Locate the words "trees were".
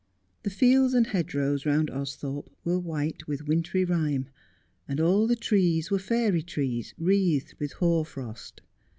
5.35-5.99